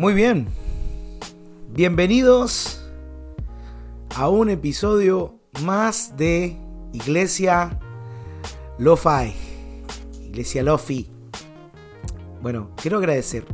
[0.00, 0.46] Muy bien.
[1.74, 2.82] Bienvenidos
[4.16, 6.56] a un episodio más de
[6.94, 7.78] Iglesia
[8.78, 9.34] Lo-Fi.
[10.22, 11.10] Iglesia Lofi.
[12.40, 13.44] Bueno, quiero agradecer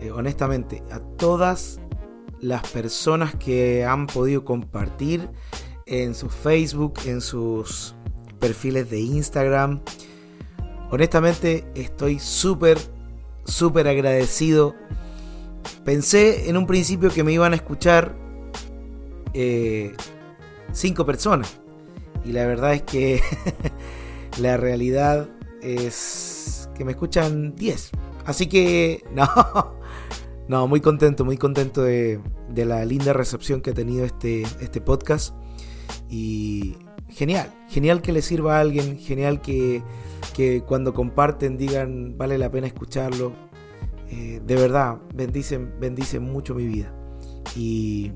[0.00, 1.82] eh, honestamente a todas
[2.40, 5.28] las personas que han podido compartir
[5.84, 7.94] en su Facebook, en sus
[8.38, 9.82] perfiles de Instagram.
[10.90, 12.78] Honestamente estoy súper,
[13.44, 14.74] súper agradecido.
[15.84, 18.14] Pensé en un principio que me iban a escuchar
[19.34, 19.92] eh,
[20.72, 21.60] cinco personas.
[22.24, 23.20] Y la verdad es que
[24.38, 25.28] la realidad
[25.60, 27.90] es que me escuchan 10.
[28.24, 29.26] Así que no,
[30.48, 32.20] no, muy contento, muy contento de,
[32.54, 35.34] la linda recepción que ha tenido este, este podcast.
[36.08, 36.76] Y
[37.08, 39.82] genial, genial que le sirva a alguien, genial que,
[40.66, 43.32] cuando comparten digan vale la pena escucharlo.
[44.12, 46.94] Eh, de verdad, bendicen, bendicen mucho mi vida.
[47.56, 48.12] Y,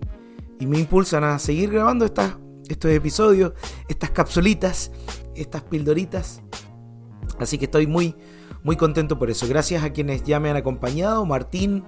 [0.61, 3.53] me impulsan a seguir grabando estos episodios,
[3.89, 4.91] estas capsulitas,
[5.35, 6.43] estas pildoritas.
[7.39, 8.15] Así que estoy muy,
[8.63, 9.47] muy contento por eso.
[9.49, 11.85] Gracias a quienes ya me han acompañado, Martín,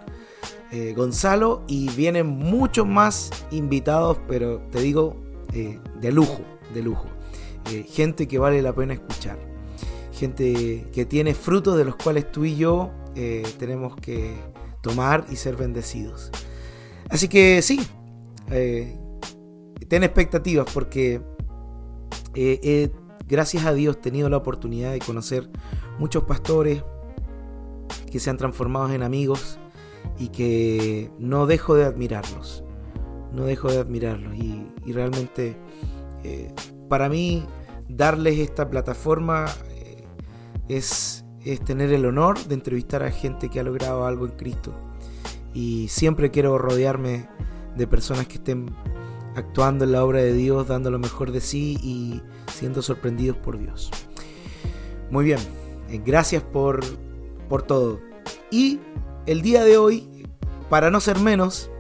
[0.71, 5.17] eh, Gonzalo, y vienen muchos más invitados, pero te digo,
[5.53, 6.41] eh, de lujo,
[6.73, 7.07] de lujo.
[7.89, 9.39] Gente que vale la pena escuchar.
[10.13, 12.91] Gente que tiene frutos de los cuales tú y yo
[13.59, 14.35] tenemos que
[14.83, 16.31] tomar y ser bendecidos.
[17.09, 17.81] Así que sí,
[18.47, 21.23] ten expectativas porque
[23.29, 25.49] gracias a Dios, he tenido la oportunidad de conocer
[25.99, 26.83] muchos pastores
[28.11, 29.59] que se han transformado en amigos
[30.19, 32.65] y que no dejo de admirarlos.
[33.33, 34.35] No dejo de admirarlos.
[34.35, 35.55] Y, realmente
[36.25, 36.51] eh,
[36.89, 37.45] para mí
[37.89, 40.05] darles esta plataforma eh,
[40.69, 44.75] es, es tener el honor de entrevistar a gente que ha logrado algo en Cristo.
[45.55, 47.29] Y siempre quiero rodearme
[47.75, 48.71] de personas que estén
[49.35, 52.23] actuando en la obra de Dios, dando lo mejor de sí y
[52.53, 53.91] siendo sorprendidos por Dios.
[55.11, 55.39] Muy bien,
[55.89, 56.85] eh, gracias por,
[57.49, 58.01] por todo.
[58.51, 58.81] Y
[59.27, 60.27] el día de hoy,
[60.69, 61.71] para no ser menos,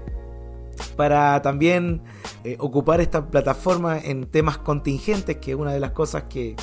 [0.97, 2.03] para también
[2.45, 6.57] eh, ocupar esta plataforma en temas contingentes, que es una de las cosas que,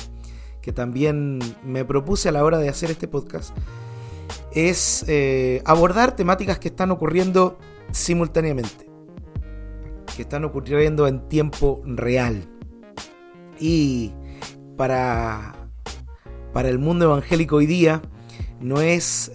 [0.66, 3.56] que también me propuse a la hora de hacer este podcast,
[4.50, 7.56] es eh, abordar temáticas que están ocurriendo
[7.92, 8.90] simultáneamente,
[10.16, 12.48] que están ocurriendo en tiempo real.
[13.60, 14.12] Y
[14.76, 15.54] para,
[16.52, 18.02] para el mundo evangélico hoy día,
[18.60, 19.30] no es.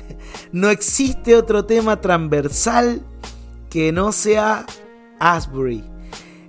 [0.50, 3.02] no existe otro tema transversal
[3.68, 4.64] que no sea
[5.18, 5.84] Asbury.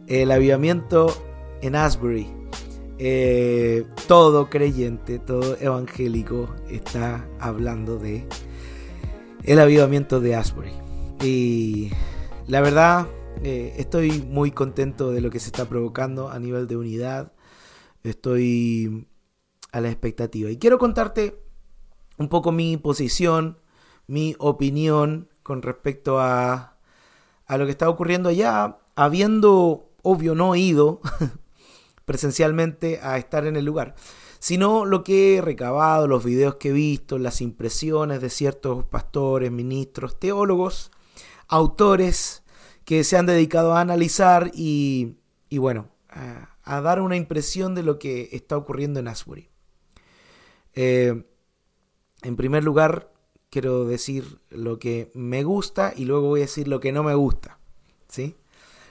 [0.08, 1.22] El avivamiento
[1.62, 2.41] en Asbury.
[3.04, 8.28] Eh, todo creyente, todo evangélico está hablando de
[9.42, 10.70] el avivamiento de Asbury.
[11.24, 11.90] Y
[12.46, 13.08] la verdad,
[13.42, 17.32] eh, estoy muy contento de lo que se está provocando a nivel de unidad.
[18.04, 19.08] Estoy
[19.72, 20.52] a la expectativa.
[20.52, 21.42] Y quiero contarte
[22.20, 23.58] un poco mi posición,
[24.06, 26.78] mi opinión con respecto a,
[27.48, 31.02] a lo que está ocurriendo allá, habiendo, obvio, no ido
[32.12, 33.96] presencialmente a estar en el lugar,
[34.38, 39.50] sino lo que he recabado, los videos que he visto, las impresiones de ciertos pastores,
[39.50, 40.92] ministros, teólogos,
[41.48, 42.44] autores,
[42.84, 45.16] que se han dedicado a analizar y,
[45.52, 49.48] bueno, a, dar una impresión de lo que está ocurriendo en Asbury.
[50.74, 51.24] Eh,
[52.24, 53.14] en primer lugar,
[53.50, 57.16] quiero decir lo que me gusta y luego voy a decir lo que no me
[57.16, 57.58] gusta.
[58.10, 58.36] ¿sí?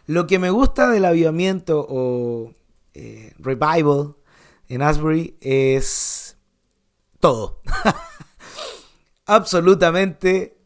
[0.06, 2.54] Lo que me gusta del avivamiento o
[2.94, 4.16] eh, revival
[4.68, 6.36] en Asbury es
[7.18, 7.60] todo.
[9.26, 10.58] Absolutamente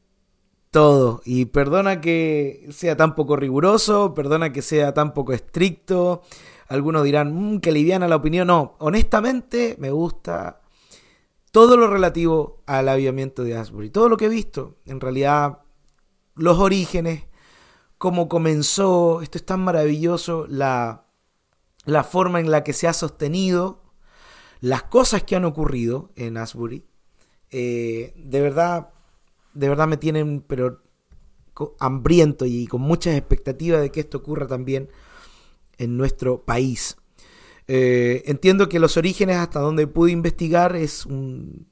[0.71, 1.23] todo.
[1.25, 6.23] Y perdona que sea tan poco riguroso, perdona que sea tan poco estricto.
[6.69, 8.49] Algunos dirán, mmm, que liviana la opinión.
[8.49, 10.61] No, honestamente me gusta
[11.51, 13.91] todo lo relativo al avivamiento de Asbury.
[13.91, 15.61] Todo lo que he visto, en realidad,
[16.35, 17.25] los orígenes,
[17.97, 21.04] cómo comenzó, esto es tan maravilloso, la,
[21.85, 23.83] la forma en la que se ha sostenido,
[24.61, 26.87] las cosas que han ocurrido en Asbury.
[27.51, 28.91] Eh, de verdad,
[29.53, 30.83] de verdad me tienen pero
[31.79, 34.89] hambriento y con muchas expectativas de que esto ocurra también
[35.79, 36.97] en nuestro país.
[37.67, 41.69] Eh, entiendo que los orígenes hasta donde pude investigar es un,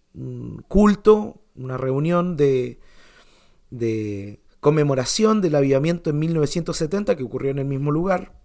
[0.69, 2.79] culto, una reunión de,
[3.71, 8.41] de, conmemoración del avivamiento en 1970 que ocurrió en el mismo lugar.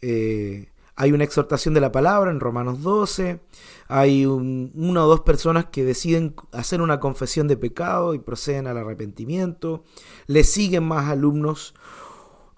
[0.00, 3.40] Eh, hay una exhortación de la palabra en Romanos 12,
[3.88, 8.78] hay una o dos personas que deciden hacer una confesión de pecado y proceden al
[8.78, 9.84] arrepentimiento,
[10.26, 11.74] le siguen más alumnos,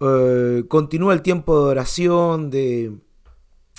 [0.00, 2.98] eh, continúa el tiempo de oración, de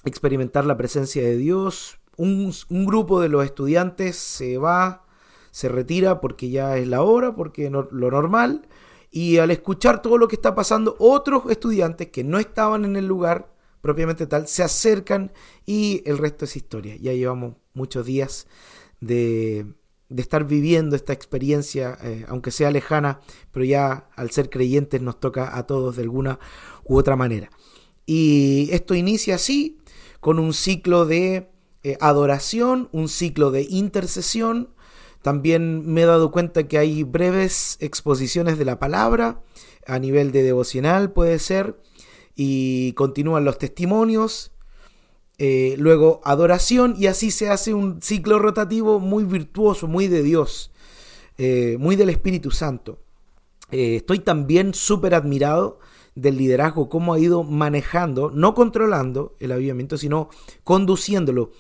[0.06, 5.06] experimentar la presencia de Dios, un, grupo de los estudiantes se va,
[5.52, 8.68] se retira porque ya es la hora, porque no, lo normal,
[9.12, 13.06] y al escuchar todo lo que está pasando, otros estudiantes que no estaban en el
[13.06, 13.56] lugar
[13.88, 15.32] propiamente tal, se acercan
[15.66, 16.98] y el resto es historia.
[16.98, 18.46] Ya llevamos muchos días
[19.00, 19.66] de,
[20.10, 23.22] estar viviendo esta experiencia, eh, aunque sea lejana,
[23.54, 26.38] pero ya al ser creyentes nos toca a todos de alguna
[26.84, 27.50] u otra manera.
[28.06, 29.78] Y esto inicia así,
[30.20, 31.50] con un ciclo de
[31.84, 34.74] eh, adoración, un ciclo de intercesión.
[35.22, 39.42] También me he dado cuenta que hay breves exposiciones de la palabra
[39.86, 41.80] a nivel de devocional, puede ser
[42.38, 44.52] y continúan los testimonios,
[45.40, 50.72] eh, luego adoración y así se hace un ciclo rotativo muy virtuoso, muy de Dios,
[51.40, 53.00] eh, muy del Espíritu Santo.
[53.72, 55.80] Eh, estoy también súper admirado
[56.14, 60.30] del liderazgo, cómo ha ido manejando, no controlando el avivamiento, sino
[60.64, 61.52] conduciéndolo,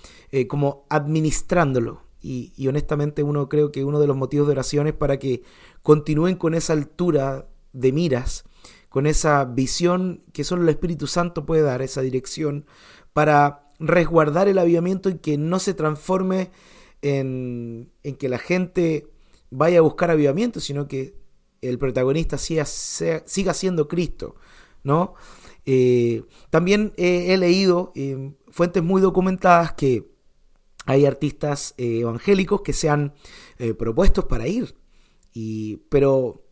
[0.48, 2.02] como administrándolo.
[2.22, 5.44] Y, y, honestamente uno creo que uno de los motivos de oración es para que
[5.82, 8.47] continúen con esa altura de miras
[8.98, 12.66] con esa visión que solo el Espíritu Santo puede dar, esa dirección,
[13.14, 16.50] para resguardar el avivamiento y que no se transforme
[17.04, 19.06] en, que la gente
[19.52, 21.14] vaya a buscar avivamiento, sino que
[21.62, 24.34] el protagonista siga, siga siendo Cristo,
[24.82, 25.14] ¿no?
[25.68, 30.10] Eh, también he leído en fuentes muy documentadas que
[30.88, 33.14] hay artistas eh, evangélicos que se han
[33.60, 34.74] eh, propuestos para ir,
[35.36, 36.47] y, pero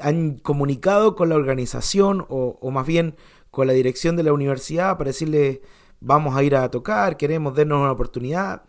[0.00, 3.16] han comunicado con la organización o, más bien
[3.50, 5.62] con la dirección de la universidad para decirle
[6.00, 8.64] vamos a ir a tocar, queremos darnos una oportunidad.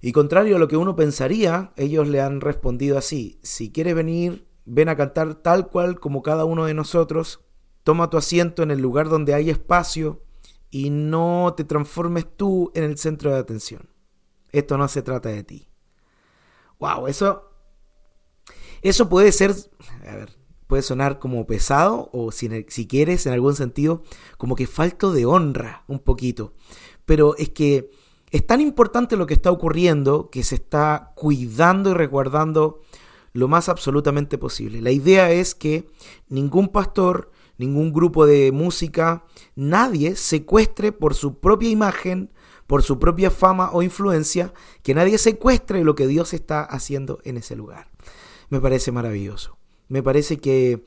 [0.00, 4.46] Y contrario a lo que uno pensaría, ellos le han respondido así, si quieres venir,
[4.64, 7.40] ven a cantar tal cual como cada uno de nosotros,
[7.82, 10.22] toma tu asiento en el lugar donde hay espacio
[10.70, 13.88] y no te transformes tú en el centro de atención.
[14.52, 15.68] Esto no se trata de ti.
[16.78, 17.45] Wow, eso
[18.88, 19.54] eso puede ser,
[20.06, 20.30] a ver,
[20.66, 22.48] puede sonar como pesado o si,
[22.86, 24.02] quieres en algún sentido
[24.36, 26.52] como que falto de honra un poquito.
[27.04, 27.90] Pero es que
[28.30, 32.80] es tan importante lo que está ocurriendo que se está cuidando y resguardando
[33.32, 34.80] lo más absolutamente posible.
[34.80, 35.86] La idea es que
[36.28, 39.24] ningún pastor, ningún grupo de música,
[39.54, 42.32] nadie secuestre por su propia imagen,
[42.66, 47.36] por su propia fama o influencia, que nadie secuestre lo que Dios está haciendo en
[47.36, 47.88] ese lugar
[48.48, 49.58] me parece maravilloso.
[49.88, 50.84] Me parece que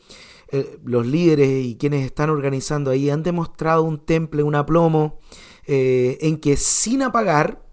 [0.52, 5.20] eh, los líderes y quienes están organizando ahí han demostrado un temple, un aplomo,
[5.68, 7.64] eh, en que sin apagar,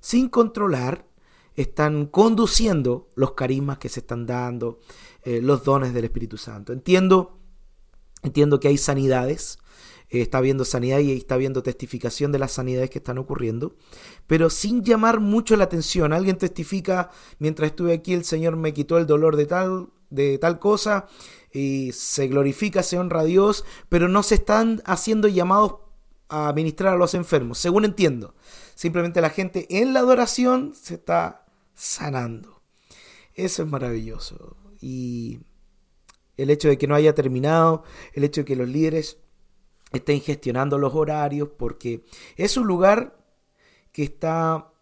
[0.00, 1.06] sin controlar,
[1.54, 4.78] están conduciendo los carismas que se están dando,
[5.24, 6.72] eh, los dones del Espíritu Santo.
[6.74, 7.38] Entiendo,
[8.22, 9.58] entiendo que hay sanidades,
[10.08, 13.76] está habiendo sanidad y está habiendo testificación de las sanidades que están ocurriendo,
[14.26, 16.12] pero sin llamar mucho la atención.
[16.12, 20.58] Alguien testifica, mientras estuve aquí el Señor me quitó el dolor de tal, de tal
[20.58, 21.06] cosa,
[21.52, 25.76] y se glorifica, se honra a Dios, pero no se están haciendo llamados
[26.28, 28.34] a ministrar a los enfermos, según entiendo.
[28.74, 32.62] Simplemente la gente en la adoración se está sanando.
[33.34, 34.56] Eso es maravilloso.
[34.80, 35.40] Y
[36.36, 39.18] el hecho de que no haya terminado, el hecho de que los líderes
[39.96, 42.04] estén gestionando los horarios, porque
[42.36, 43.18] es un lugar
[43.92, 44.72] que está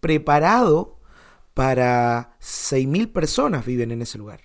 [0.00, 0.98] preparado
[1.54, 4.40] para 6.000 personas viven en ese lugar.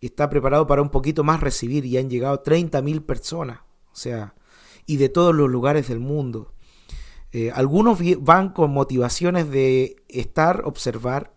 [0.00, 3.60] Y está preparado para un poquito más recibir y han llegado 30.000 personas.
[3.92, 4.34] O sea,
[4.86, 6.52] y de todos los lugares del mundo.
[7.32, 11.34] Eh, algunos van con motivaciones de estar, observar.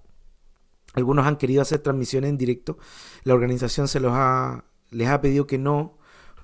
[0.93, 2.77] Algunos han querido hacer transmisiones en directo.
[3.23, 5.96] La organización se los ha, les ha pedido que no,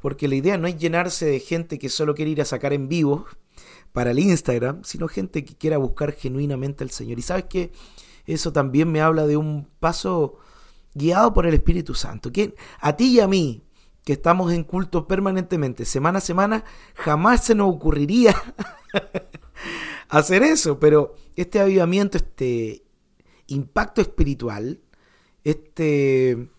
[0.04, 2.90] porque la idea no es llenarse de gente que solo quiere ir a sacar en
[2.90, 3.26] vivo
[3.94, 7.20] para el Instagram, sino gente que quiera buscar genuinamente al Señor.
[7.20, 7.72] Y sabes que
[8.26, 10.40] eso también me habla de un paso
[10.94, 12.32] guiado por el Espíritu Santo,
[12.82, 13.64] a ti y a mí,
[14.04, 18.36] que estamos en culto permanentemente, semana a semana, jamás se nos ocurriría
[20.10, 22.84] hacer eso, pero este avivamiento, este
[23.48, 24.82] impacto espiritual,
[25.46, 26.50] este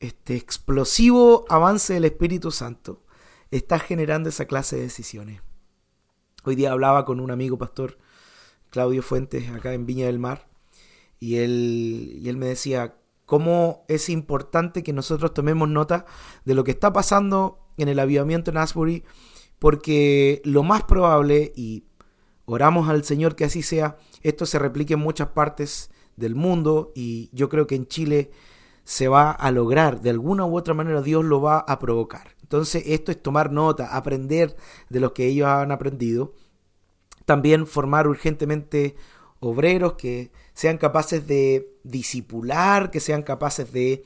[0.00, 3.04] este explosivo avance del Espíritu Santo
[3.50, 5.42] está generando esa clase de decisiones.
[6.44, 7.98] Hoy día hablaba con un amigo pastor,
[8.70, 10.48] Claudio Fuentes, acá en Viña del Mar,
[11.18, 16.06] y él, y él me decía cómo es importante que nosotros tomemos nota
[16.46, 19.04] de lo que está pasando en el avivamiento en Asbury,
[19.58, 21.84] porque lo más probable, y
[22.46, 27.28] oramos al Señor que así sea, esto se replique en muchas partes del mundo y
[27.32, 28.30] yo creo que en Chile
[28.90, 32.34] se va a lograr, de alguna u otra manera Dios lo va a provocar.
[32.42, 34.56] Entonces esto es tomar nota, aprender
[34.88, 36.34] de lo que ellos han aprendido,
[37.24, 38.96] también formar urgentemente
[39.38, 44.02] obreros que sean capaces de disipular, que sean capaces de,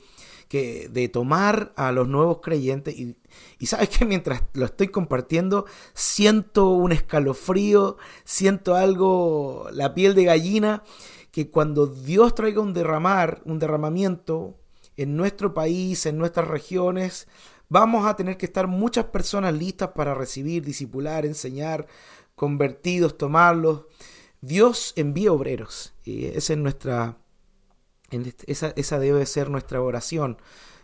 [0.49, 2.93] que, de tomar a los nuevos creyentes.
[2.95, 3.17] Y,
[3.57, 5.65] y sabes que mientras lo estoy compartiendo,
[5.95, 10.83] siento un escalofrío, siento algo, la piel de gallina,
[11.31, 14.59] que cuando Dios traiga un derramar, un derramamiento
[14.97, 17.27] en nuestro país, en nuestras regiones,
[17.69, 21.87] vamos a tener que estar muchas personas listas para recibir, disipular, enseñar,
[22.35, 23.85] convertidos, tomarlos.
[24.41, 25.93] Dios envía obreros.
[26.03, 27.17] Y esa es nuestra.
[28.45, 30.37] Esa, esa debe ser nuestra oración.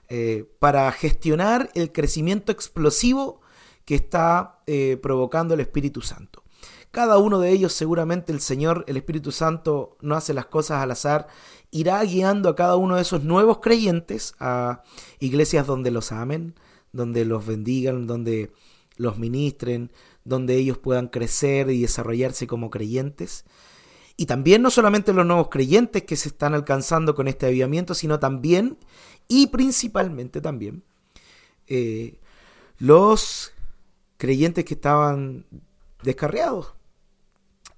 [0.09, 3.39] Eh, para gestionar el crecimiento explosivo
[3.85, 6.40] que está eh, provocando el Espíritu Santo.
[6.91, 10.91] Cada uno de ellos seguramente el Señor, el Espíritu Santo, no hace las cosas al
[10.91, 11.27] azar,
[11.71, 14.83] irá guiando a cada uno de esos nuevos creyentes a
[15.19, 16.53] iglesias donde los amen,
[16.91, 18.51] donde los bendigan, donde
[18.97, 19.91] los ministren,
[20.25, 23.45] donde ellos puedan crecer y desarrollarse como creyentes.
[24.17, 28.19] Y también no solamente los nuevos creyentes que se están alcanzando con este avivamiento, sino
[28.19, 28.77] también
[29.29, 30.83] y principalmente también
[31.67, 32.19] eh,
[32.77, 33.53] los
[34.17, 35.45] creyentes que estaban
[36.03, 36.73] descarriados.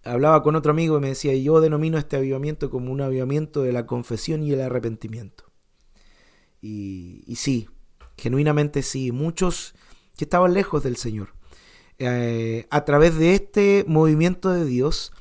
[0.03, 3.71] Hablaba con otro amigo y me decía, yo denomino este avivamiento como un avivamiento de
[3.71, 5.45] la confesión y el arrepentimiento.
[6.61, 7.67] Y, sí,
[8.17, 9.75] genuinamente sí, muchos
[10.17, 11.33] que estaban lejos del Señor
[11.99, 15.11] eh, a través de este movimiento de Dios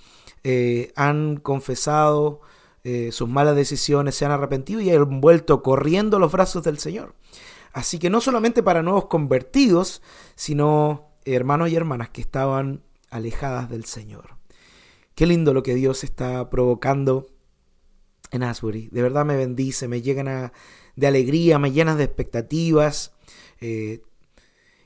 [0.42, 2.40] eh, han confesado
[2.84, 7.14] eh, sus malas decisiones, se han arrepentido y han vuelto corriendo los brazos del Señor.
[7.72, 10.02] Así que no solamente para nuevos convertidos,
[10.34, 14.36] sino hermanos y hermanas que estaban alejadas del Señor.
[15.14, 17.28] Qué lindo lo que Dios está provocando
[18.30, 18.88] en Asbury.
[18.90, 20.52] De verdad me bendice, me llegan
[20.96, 23.12] de alegría, me llenan de expectativas.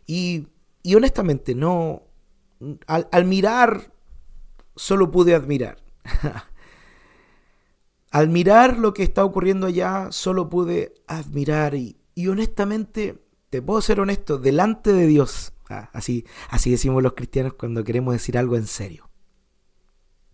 [0.07, 0.47] y
[0.87, 2.05] y honestamente, no.
[2.87, 3.93] Al, mirar,
[4.77, 5.83] solo pude admirar.
[8.13, 11.75] al mirar lo que está ocurriendo allá, solo pude admirar.
[11.75, 15.55] Y, honestamente, te puedo ser honesto, delante de Dios.
[15.69, 19.06] Ah, así, así decimos los cristianos cuando queremos decir algo en serio.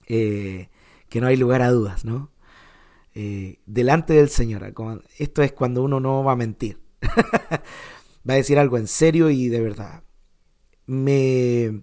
[0.06, 0.68] Eh,
[1.09, 2.30] que no hay lugar a dudas, ¿no?
[3.14, 4.73] Eh, delante del Señor.
[5.18, 6.80] Esto es cuando uno no va a mentir.
[8.28, 10.04] va a decir algo en serio y de verdad
[10.87, 11.82] me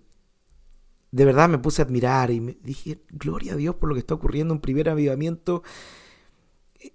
[1.12, 4.00] de verdad me puse a admirar y me dije, gloria a Dios por lo que
[4.00, 5.64] está ocurriendo, un primer avivamiento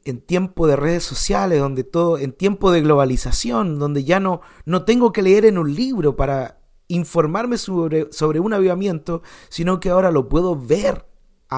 [0.05, 4.85] en tiempo de redes sociales, donde todo, en tiempo de globalización, donde ya no, no
[4.85, 10.11] tengo que leer en un libro para informarme sobre, sobre un avivamiento, sino que ahora
[10.11, 11.07] lo puedo ver,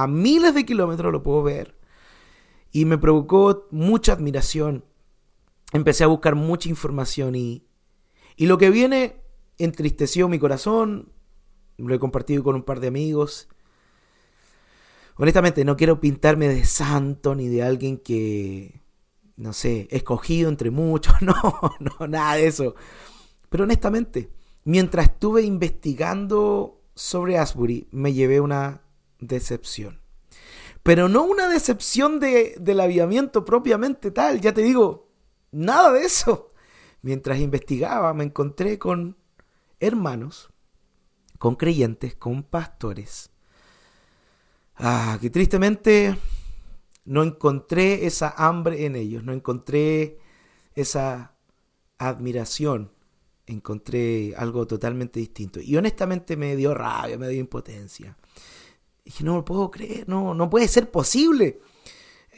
[0.02, 1.76] a miles de kilómetros lo puedo ver.
[2.70, 4.84] Y me provocó mucha admiración.
[5.72, 7.66] Empecé a buscar mucha información y,
[8.36, 9.22] y lo que viene
[9.58, 11.12] entristeció mi corazón,
[11.78, 13.48] lo he compartido con un par de amigos.
[15.16, 18.82] Honestamente, no quiero pintarme de santo ni de alguien que,
[19.36, 21.34] no sé, escogido entre muchos, no,
[21.80, 22.74] no, nada de eso.
[23.48, 24.30] Pero honestamente,
[24.64, 28.82] mientras estuve investigando sobre Asbury, me llevé una
[29.18, 30.00] decepción.
[30.82, 35.08] Pero no una decepción de, del aviamiento propiamente tal, ya te digo,
[35.50, 36.52] nada de eso.
[37.02, 39.16] Mientras investigaba, me encontré con
[39.80, 40.50] hermanos,
[41.38, 43.30] con creyentes, con pastores,
[44.76, 46.16] ah, que tristemente
[47.04, 50.18] no encontré esa hambre en ellos, no encontré
[50.74, 51.36] esa
[51.98, 52.92] admiración,
[53.46, 55.60] encontré algo totalmente distinto.
[55.60, 58.16] Y honestamente me dio rabia, me dio impotencia.
[59.06, 61.60] Dije, no lo puedo creer, no, no puede ser posible.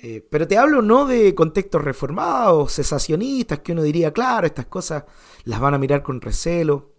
[0.03, 5.05] Eh, pero te hablo no de contextos reformados, cesacionistas, que uno diría, claro, estas cosas
[5.45, 6.93] las van a mirar con recelo.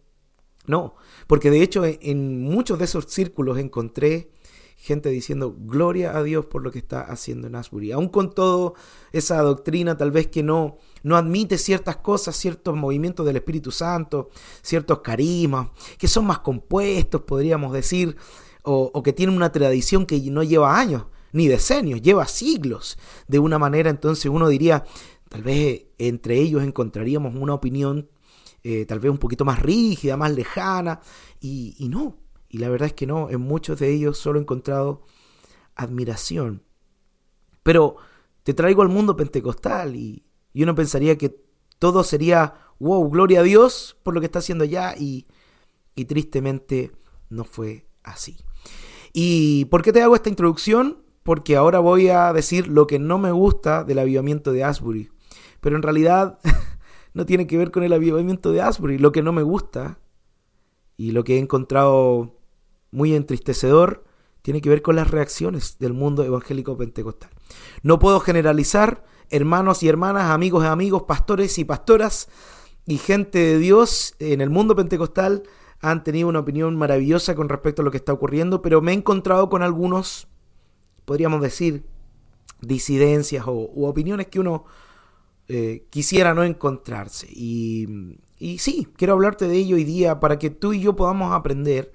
[0.65, 0.95] No,
[1.27, 4.31] porque de hecho en muchos de esos círculos encontré
[4.75, 7.91] gente diciendo gloria a Dios por lo que está haciendo en Asbury.
[7.91, 8.73] Aún con toda
[9.11, 14.29] esa doctrina tal vez que no, no admite ciertas cosas, ciertos movimientos del Espíritu Santo,
[14.63, 18.15] ciertos carismas, que son más compuestos, podríamos decir,
[18.63, 22.97] o, que tienen una tradición que no lleva años, ni decenios, lleva siglos.
[23.27, 24.83] De una manera entonces uno diría,
[25.29, 28.09] tal vez entre ellos encontraríamos una opinión
[28.63, 30.99] eh, tal vez un poquito más rígida, más lejana,
[31.39, 32.17] y, no,
[32.49, 35.03] y la verdad es que no, en muchos de ellos solo he encontrado
[35.75, 36.63] admiración.
[37.63, 37.95] Pero
[38.43, 41.41] te traigo al mundo pentecostal y, y uno pensaría que
[41.77, 45.27] todo sería, wow, gloria a Dios por lo que está haciendo allá, y,
[45.95, 46.91] Y tristemente
[47.29, 48.37] no fue así.
[49.13, 51.03] ¿Y por qué te hago esta introducción?
[51.23, 55.09] Porque ahora voy a decir lo que no me gusta del avivamiento de Asbury.
[55.61, 56.39] Pero en realidad
[57.13, 58.97] no tiene que ver con el avivamiento de Asbury.
[58.97, 59.99] Lo que no me gusta
[60.97, 62.39] y lo que he encontrado
[62.91, 64.03] muy entristecedor
[64.41, 67.29] tiene que ver con las reacciones del mundo evangélico pentecostal.
[67.83, 72.29] No puedo generalizar, hermanos y hermanas, amigos y amigos, pastores y pastoras
[72.85, 75.43] y gente de Dios en el mundo pentecostal
[75.81, 78.95] han tenido una opinión maravillosa con respecto a lo que está ocurriendo, pero me he
[78.95, 80.27] encontrado con algunos,
[81.05, 81.85] podríamos decir,
[82.61, 84.65] disidencias o opiniones que uno
[85.51, 87.27] eh, quisiera no encontrarse.
[87.31, 91.33] Y, y sí, quiero hablarte de ello hoy día para que tú y yo podamos
[91.33, 91.91] aprender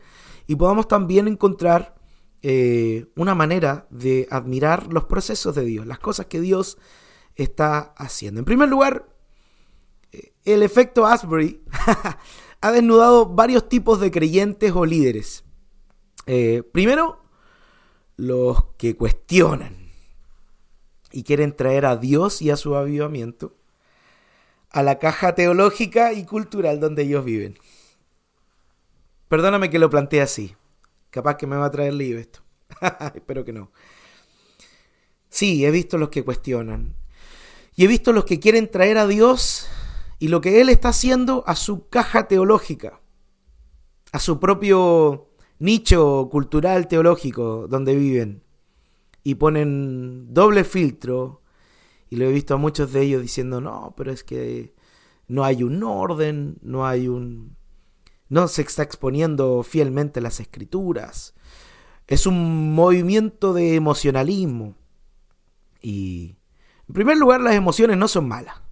[0.48, 1.94] y podamos también encontrar
[2.42, 6.78] eh, una manera de admirar los procesos de Dios, las cosas que Dios
[7.36, 8.40] está haciendo.
[8.40, 9.08] En primer lugar,
[10.10, 11.62] eh, el efecto Asbury
[12.64, 15.44] ha desnudado varios tipos de creyentes o líderes.
[16.24, 17.20] Eh, primero,
[18.16, 19.90] los que cuestionan
[21.12, 23.54] y quieren traer a Dios y a su avivamiento
[24.70, 27.58] a la caja teológica y cultural donde ellos viven.
[29.28, 30.56] Perdóname que lo plantee así.
[31.10, 32.40] Capaz que me va a traer lío esto.
[33.14, 33.72] Espero que no.
[35.28, 36.96] Sí, he visto los que cuestionan.
[37.76, 39.68] Y he visto los que quieren traer a Dios
[40.24, 43.02] y lo que Él está haciendo a su caja teológica,
[44.10, 45.28] a su propio
[45.58, 48.42] nicho cultural teológico donde viven.
[49.22, 51.42] Y ponen doble filtro.
[52.08, 54.74] Y lo he visto a muchos de ellos diciendo, no, pero es que
[55.28, 57.58] no hay un orden, no hay un
[58.30, 61.34] no se está exponiendo fielmente las escrituras.
[62.06, 64.74] Es un movimiento de emocionalismo.
[65.82, 66.36] Y,
[66.88, 68.63] en primer lugar, las emociones no son malas.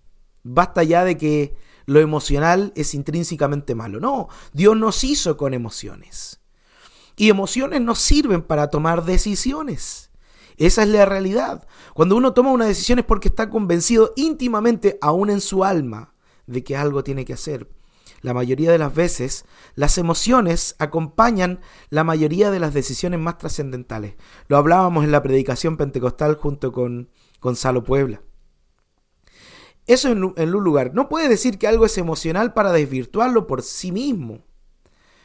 [0.42, 4.00] Basta ya de que lo emocional es intrínsecamente malo.
[4.00, 6.40] No, Dios nos hizo con emociones.
[7.16, 10.11] Y emociones nos sirven para tomar decisiones.
[10.57, 11.66] Esa es la realidad.
[11.94, 16.14] Cuando uno toma una decisión es porque está convencido íntimamente, aún en su alma,
[16.46, 17.68] de que algo tiene que hacer
[18.22, 24.14] la mayoría de las veces, las emociones acompañan la mayoría de las decisiones más trascendentales.
[24.46, 28.22] Lo hablábamos en la predicación pentecostal junto con Gonzalo Puebla.
[29.87, 30.95] Eso en, un lugar.
[30.95, 34.45] No puede decir que algo es emocional para desvirtuarlo por sí mismo.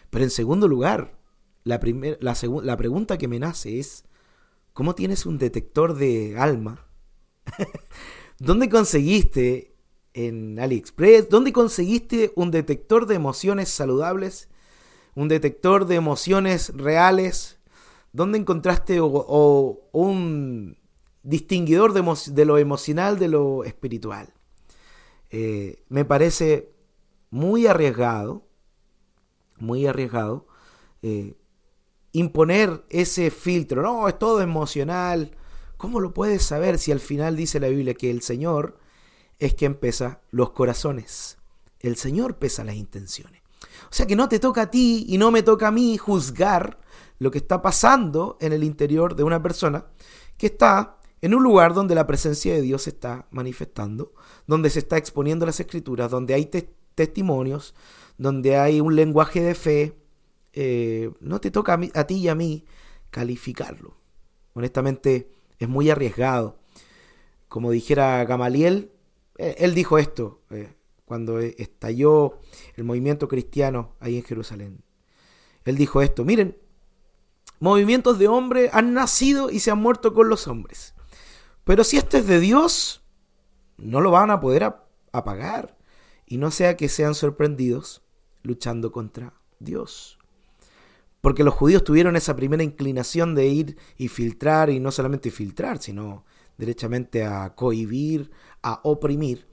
[0.10, 1.18] Pero en segundo lugar,
[1.64, 1.80] la,
[2.20, 4.06] la, la pregunta que me nace es,
[4.74, 6.88] ¿cómo tienes un detector de alma?
[8.40, 9.76] ¿Dónde conseguiste
[10.14, 11.30] en AliExpress?
[11.30, 14.50] ¿Dónde conseguiste un detector de emociones saludables?
[15.16, 17.60] ¿Un detector de emociones reales?
[18.12, 20.78] ¿Dónde encontraste un
[21.24, 24.34] distinguidor de, lo emocional de lo espiritual?
[25.30, 26.74] Eh, me parece
[27.30, 28.48] muy arriesgado,
[29.58, 30.48] muy arriesgado,
[31.02, 31.36] eh,
[32.12, 33.82] imponer ese filtro.
[33.82, 35.32] No, es todo emocional.
[35.78, 38.80] ¿Cómo lo puedes saber si al final dice la Biblia que el Señor
[39.40, 41.38] es quien pesa los corazones.
[41.80, 43.42] El Señor pesa las intenciones.
[43.90, 46.80] O sea que no te toca a ti y no me toca a mí juzgar
[47.20, 49.86] lo que está pasando en el interior de una persona
[50.38, 54.14] que está en un lugar donde la presencia de Dios se está manifestando,
[54.46, 56.50] donde se está exponiendo las escrituras, donde hay
[56.96, 57.74] testimonios,
[58.18, 59.98] donde hay un lenguaje de fe.
[60.54, 62.66] Eh, no te toca a, a ti y a mí
[63.10, 63.96] calificarlo.
[64.54, 66.58] Honestamente, es muy arriesgado.
[67.48, 68.92] Como dijera Gamaliel,
[69.38, 70.74] eh, él dijo esto eh,
[71.06, 72.40] cuando estalló
[72.76, 74.84] el movimiento cristiano ahí en Jerusalén.
[75.66, 76.58] Él dijo esto, miren,
[77.60, 80.94] movimientos de hombres han nacido y se han muerto con los hombres.
[81.68, 83.04] Pero si esto es de Dios,
[83.78, 84.74] no lo van a poder
[85.12, 85.78] apagar.
[86.26, 88.02] Y no sea que sean sorprendidos
[88.42, 90.18] luchando contra Dios.
[91.20, 95.82] Porque los judíos tuvieron esa primera inclinación de ir y filtrar, y no solamente filtrar,
[95.82, 96.26] sino
[96.58, 98.32] derechamente a cohibir,
[98.64, 99.46] a oprimir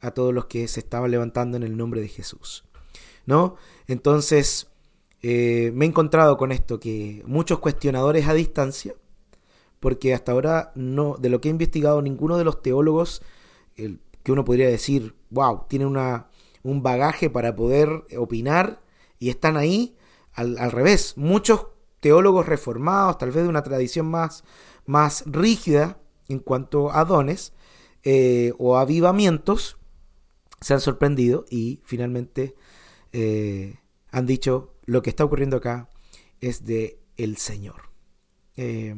[0.00, 2.64] a todos los que se estaban levantando en el nombre de Jesús.
[3.26, 3.56] ¿No?
[3.88, 4.68] Entonces,
[5.20, 8.94] eh, me he encontrado con esto, que muchos cuestionadores a distancia,
[9.80, 13.22] porque hasta ahora no, de lo que he investigado, ninguno de los teólogos
[13.74, 16.28] que uno podría decir, wow, tiene una,
[16.62, 18.82] un bagaje para poder opinar
[19.18, 19.96] y están ahí
[20.32, 21.14] al, al, revés.
[21.16, 21.68] Muchos
[22.00, 24.44] teólogos reformados, tal vez de una tradición más,
[24.84, 27.52] más rígida en cuanto a dones,
[28.04, 29.76] eh, o avivamientos
[30.60, 32.54] se han sorprendido y finalmente
[33.12, 33.78] eh,
[34.10, 35.90] han dicho lo que está ocurriendo acá
[36.40, 37.90] es de el Señor.
[38.56, 38.96] Eh,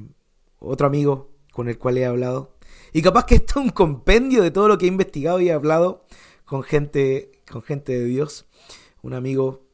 [0.60, 2.56] otro amigo con el cual he hablado
[2.92, 5.52] y capaz que esto es un compendio de todo lo que he investigado y he
[5.52, 6.06] hablado
[6.44, 8.46] con gente con gente de Dios.
[9.02, 9.66] Un amigo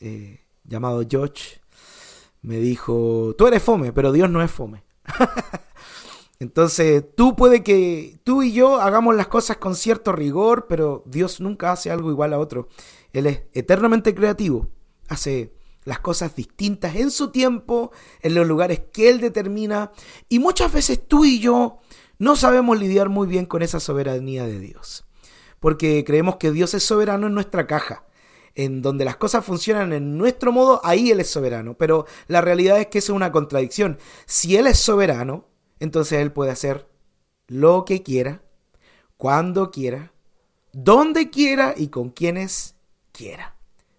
[0.00, 1.60] eh, llamado George
[2.42, 4.84] me dijo, tú eres fome, pero Dios no es fome.
[6.38, 11.40] Entonces, tú puede que tú y yo hagamos las cosas con cierto rigor, pero Dios
[11.40, 12.68] nunca hace algo igual a otro.
[13.12, 14.68] Él es eternamente creativo,
[15.08, 15.55] hace
[15.86, 19.92] las cosas distintas en su tiempo, en los lugares que Él determina,
[20.28, 21.78] y muchas veces tú y yo
[22.18, 25.06] no sabemos lidiar muy bien con esa soberanía de Dios,
[25.60, 28.04] porque creemos que Dios es soberano en nuestra caja.
[28.58, 31.76] En donde las cosas funcionan en nuestro modo, ahí Él es soberano.
[31.76, 33.98] Pero la realidad es que eso es una contradicción.
[34.24, 35.46] Si Él es soberano,
[35.78, 36.88] entonces Él puede hacer
[37.48, 38.42] lo que quiera,
[39.18, 40.14] cuando quiera,
[40.72, 42.76] donde quiera y con quienes
[43.12, 43.56] quiera.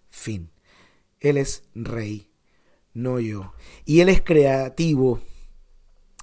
[0.08, 0.50] Fin.
[1.20, 2.30] Él es rey,
[2.94, 3.52] no yo.
[3.84, 5.20] Y Él es creativo.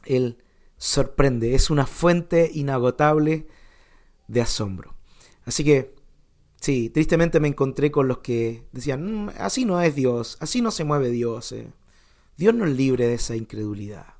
[0.05, 0.38] Él
[0.77, 1.55] sorprende.
[1.55, 3.47] Es una fuente inagotable
[4.27, 4.95] de asombro.
[5.45, 5.95] Así que,
[6.60, 10.71] sí, tristemente me encontré con los que decían, mm, así no es Dios, así no
[10.71, 11.51] se mueve Dios.
[11.51, 11.71] Eh".
[12.38, 14.15] Dios nos libre de esa incredulidad.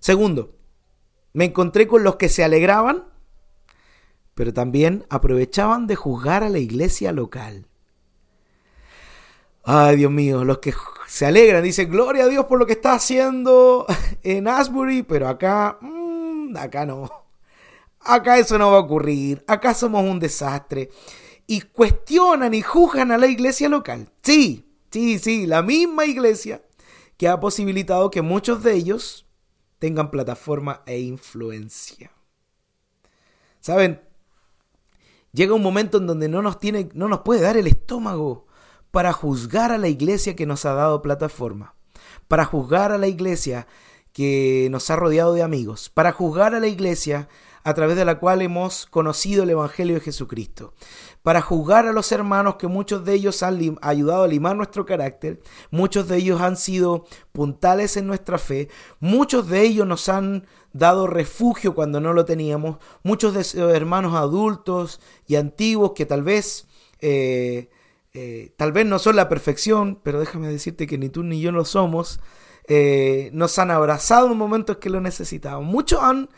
[0.00, 0.56] Segundo,
[1.32, 3.04] me encontré con los que se alegraban,
[4.34, 7.66] pero también aprovechaban de juzgar a la iglesia local.
[9.64, 10.72] Ay, Dios mío, los que
[11.06, 13.86] se alegran, dicen, gloria a Dios por lo que está haciendo
[14.22, 17.10] en Asbury, pero acá, mmm, acá no.
[18.00, 20.90] Acá eso no va a ocurrir, acá somos un desastre.
[21.46, 24.10] Y cuestionan y juzgan a la iglesia local.
[24.22, 26.62] Sí, sí, sí, la misma iglesia
[27.16, 29.26] que ha posibilitado que muchos de ellos
[29.78, 32.12] tengan plataforma e influencia.
[33.60, 34.00] ¿Saben?
[35.32, 38.47] Llega un momento en donde no nos, tiene, no nos puede dar el estómago
[38.90, 41.74] para juzgar a la iglesia que nos ha dado plataforma,
[42.26, 43.66] para juzgar a la iglesia
[44.12, 47.28] que nos ha rodeado de amigos, para juzgar a la iglesia
[47.64, 50.72] a través de la cual hemos conocido el Evangelio de Jesucristo,
[51.22, 55.42] para juzgar a los hermanos que muchos de ellos han ayudado a limar nuestro carácter,
[55.70, 58.68] muchos de ellos han sido puntales en nuestra fe,
[59.00, 64.14] muchos de ellos nos han dado refugio cuando no lo teníamos, muchos de esos hermanos
[64.14, 66.66] adultos y antiguos que tal vez...
[67.00, 67.68] Eh,
[68.14, 71.52] eh, tal vez no son la perfección, pero déjame decirte que ni tú ni yo
[71.52, 72.20] lo somos,
[72.66, 75.64] eh, nos han abrazado en momentos que lo necesitaban.
[75.64, 76.28] Muchos han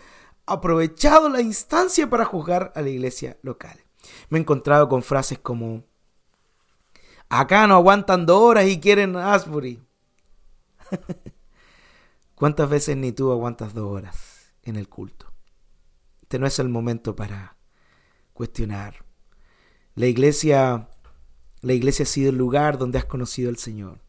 [0.47, 3.79] aprovechado la instancia para juzgar a la iglesia local.
[4.29, 5.85] Me he encontrado con frases como,
[7.29, 9.83] acá no aguantan dos horas y quieren Asbury.
[12.35, 15.33] ¿Cuántas veces ni tú aguantas dos horas en el culto?
[16.23, 17.57] Este no es el momento para
[18.33, 19.05] cuestionar.
[19.95, 20.89] La iglesia,
[21.61, 24.01] la iglesia ha sido el lugar donde has conocido al Señor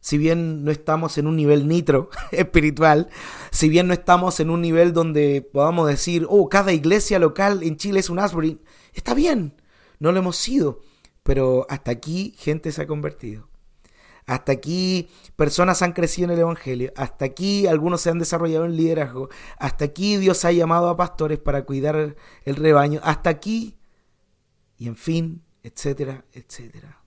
[0.00, 3.08] si bien no estamos en un nivel nitro espiritual,
[3.50, 7.76] si bien no estamos en un nivel donde podamos decir, oh, cada iglesia local en
[7.76, 8.60] Chile es un Asbury,
[8.94, 9.60] está bien,
[9.98, 10.80] no lo hemos sido,
[11.22, 13.48] pero hasta aquí gente se ha convertido.
[14.26, 16.92] Hasta aquí personas han crecido en el Evangelio.
[16.94, 19.28] Hasta aquí algunos se han desarrollado en liderazgo.
[19.58, 22.14] Hasta aquí Dios ha llamado a pastores para cuidar
[22.44, 23.00] el rebaño.
[23.02, 23.76] Hasta aquí.
[24.76, 27.00] Y en fin, etcétera, etcétera.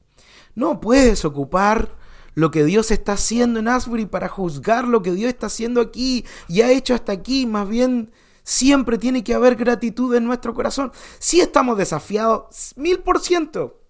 [0.56, 1.96] No puedes ocupar
[2.36, 6.26] lo que Dios está haciendo en Asbury para juzgar lo que Dios está haciendo aquí
[6.48, 7.46] y ha hecho hasta aquí.
[7.46, 8.12] Más bien,
[8.44, 10.92] siempre tiene que haber gratitud en nuestro corazón.
[11.20, 13.82] Si estamos desafiados, mil por ciento.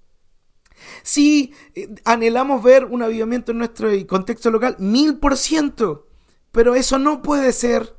[1.02, 6.08] Si eh, anhelamos ver un avivamiento en nuestro contexto local, mil por ciento.
[6.52, 7.96] Pero eso no puede ser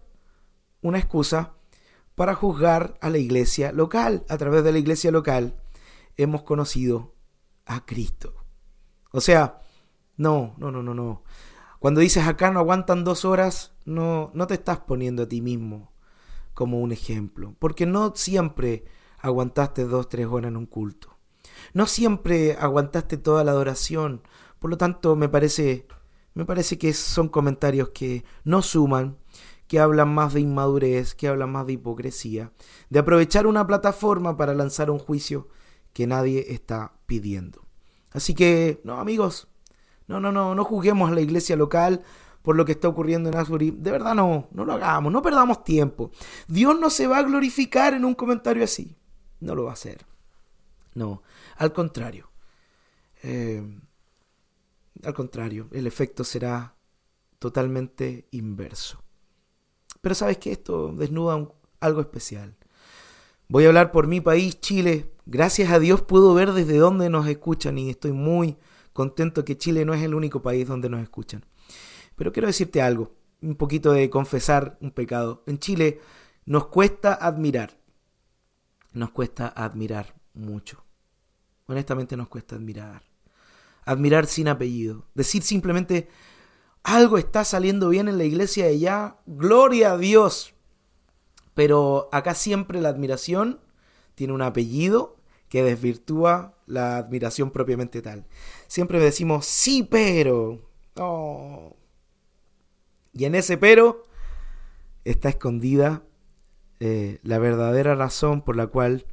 [0.80, 1.54] una excusa
[2.14, 4.24] para juzgar a la iglesia local.
[4.28, 5.56] A través de la iglesia local
[6.16, 7.14] hemos conocido
[7.66, 8.34] a Cristo.
[9.12, 9.60] O sea,
[10.16, 11.22] no, no, no, no, no.
[11.78, 15.92] Cuando dices acá no aguantan dos horas, no, no te estás poniendo a ti mismo
[16.54, 18.84] como un ejemplo, porque no siempre
[19.18, 21.16] aguantaste dos, tres horas en un culto.
[21.72, 24.22] No siempre aguantaste toda la adoración.
[24.58, 25.86] Por lo tanto, me parece,
[26.34, 29.18] me parece que son comentarios que no suman,
[29.66, 32.52] que hablan más de inmadurez, que hablan más de hipocresía,
[32.90, 35.48] de aprovechar una plataforma para lanzar un juicio
[35.94, 37.64] que nadie está pidiendo.
[38.10, 39.48] Así que, no, amigos,
[40.06, 42.02] no, no, no, no juzguemos a la iglesia local
[42.42, 43.70] por lo que está ocurriendo en Asbury.
[43.70, 46.10] De verdad no, no lo hagamos, no perdamos tiempo.
[46.46, 48.98] Dios no se va a glorificar en un comentario así.
[49.40, 50.04] No lo va a hacer.
[50.94, 51.22] No,
[51.56, 52.30] al contrario.
[53.22, 53.62] Eh,
[55.02, 56.76] al contrario, el efecto será
[57.38, 59.02] totalmente inverso.
[60.00, 61.48] Pero sabes que esto desnuda
[61.80, 62.56] algo especial.
[63.48, 65.12] Voy a hablar por mi país, Chile.
[65.26, 68.56] Gracias a Dios puedo ver desde dónde nos escuchan y estoy muy,
[68.92, 71.44] contento que Chile no es el único país donde nos escuchan.
[72.16, 75.42] Pero quiero decirte algo, un poquito de confesar un pecado.
[75.46, 76.00] En Chile
[76.46, 77.78] nos cuesta admirar,
[78.92, 80.84] nos cuesta admirar mucho.
[81.66, 83.02] Honestamente nos cuesta admirar.
[83.86, 86.08] admirar sin apellido, decir simplemente,
[86.82, 90.53] algo está saliendo bien en la iglesia de ya, gloria a Dios.
[91.54, 93.60] Pero acá siempre la admiración
[94.14, 95.16] tiene un apellido
[95.48, 98.26] que desvirtúa la admiración propiamente tal.
[98.66, 100.60] Siempre decimos, sí, pero.
[103.12, 104.02] Y en ese pero
[105.04, 106.02] está escondida
[106.80, 109.06] eh, la verdadera razón por la cual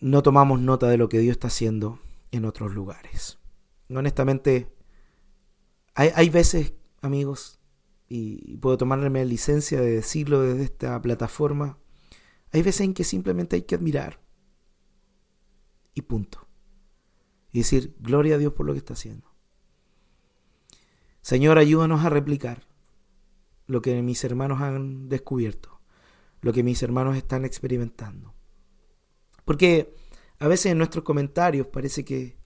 [0.00, 3.38] no tomamos nota de lo que Dios está haciendo en otros lugares.
[3.90, 4.72] Honestamente,
[5.94, 7.58] hay veces, amigos,
[8.08, 11.78] y puedo tomarme licencia de decirlo desde esta plataforma,
[12.52, 14.20] hay veces en que simplemente hay que admirar.
[15.94, 16.46] Y punto.
[17.50, 19.26] Y decir, gloria a Dios por lo que está haciendo.
[21.22, 22.66] Señor, ayúdanos a replicar
[23.66, 25.80] lo que mis hermanos han descubierto,
[26.40, 28.34] lo que mis hermanos están experimentando.
[29.44, 29.94] Porque
[30.38, 32.36] a veces en nuestros comentarios parece que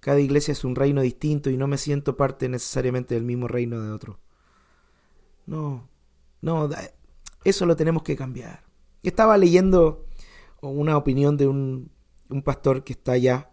[0.00, 3.80] cada iglesia es un reino distinto y no me siento parte necesariamente del mismo reino
[3.80, 4.20] de otro.
[5.46, 5.88] No,
[6.42, 6.68] no,
[7.44, 8.64] eso lo tenemos que cambiar.
[9.02, 10.06] Estaba leyendo
[10.60, 11.92] una opinión de un,
[12.28, 13.50] un pastor que está allá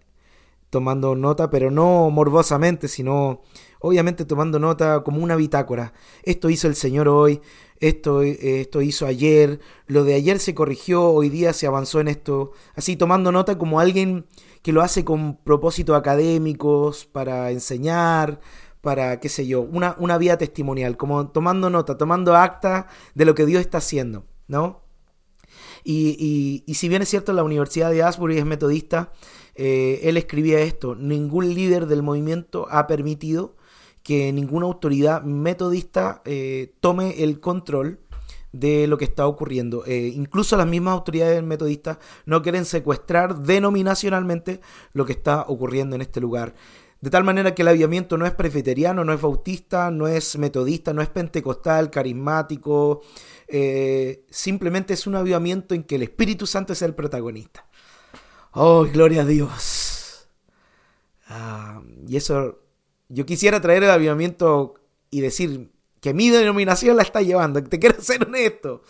[0.73, 3.41] tomando nota, pero no morbosamente, sino
[3.79, 5.93] obviamente tomando nota como una bitácora.
[6.23, 7.41] Esto hizo el Señor hoy,
[7.79, 12.53] esto, esto hizo ayer, lo de ayer se corrigió, hoy día se avanzó en esto,
[12.73, 14.25] así tomando nota como alguien
[14.63, 18.39] que lo hace con propósitos académicos, para enseñar,
[18.83, 23.33] para, qué sé yo, una, una vía testimonial, como tomando nota, tomando acta de lo
[23.33, 24.83] que Dios está haciendo, ¿no?
[25.85, 29.13] Y, y, si bien es cierto, la Universidad de Asbury es metodista,
[29.55, 33.55] eh, él escribía esto, ningún líder del movimiento ha permitido
[34.03, 38.01] que ninguna autoridad metodista eh, tome el control
[38.51, 39.85] de lo que está ocurriendo.
[39.85, 44.59] Eh, incluso las mismas autoridades metodistas no quieren secuestrar denominacionalmente
[44.91, 46.53] lo que está ocurriendo en este lugar.
[47.03, 50.93] De tal manera que el avivamiento no es presbiteriano, no es bautista, no es metodista,
[50.93, 53.01] no es pentecostal, carismático.
[53.45, 57.67] Eh, simplemente es un avivamiento en que el Espíritu Santo es el protagonista.
[58.51, 60.29] ¡Oh, gloria a Dios!
[61.27, 62.61] Ah, y eso,
[63.09, 64.75] yo quisiera traer el avivamiento
[65.11, 67.61] y decir que mi denominación la está llevando.
[67.61, 68.81] Te quiero ser honesto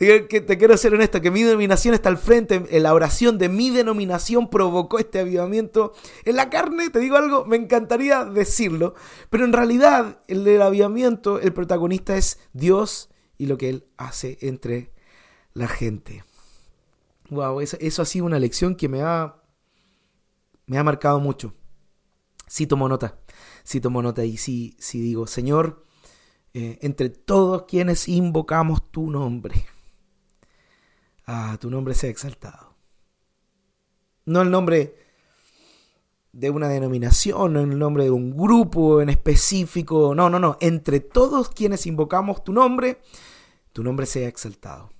[0.00, 3.50] que te quiero ser honesto, que mi denominación está al frente, en la oración de
[3.50, 5.92] mi denominación provocó este avivamiento.
[6.24, 8.94] En la carne, te digo algo, me encantaría decirlo,
[9.28, 14.38] pero en realidad el del avivamiento, el protagonista es Dios y lo que Él hace
[14.40, 14.90] entre
[15.52, 16.24] la gente.
[17.28, 19.36] Wow, eso, ha sido una lección que me ha,
[20.64, 21.52] me ha marcado mucho.
[22.46, 23.18] Sí tomo nota,
[23.64, 25.84] sí tomo nota y sí, sí digo, Señor,
[26.54, 29.66] eh, entre todos quienes invocamos tu nombre,
[31.26, 32.74] Ah, tu nombre sea exaltado.
[34.24, 34.94] No el nombre
[36.32, 40.14] de una denominación, no el nombre de un grupo en específico.
[40.14, 40.56] No, no, no.
[40.60, 43.00] Entre todos quienes invocamos tu nombre,
[43.72, 44.90] tu nombre sea exaltado.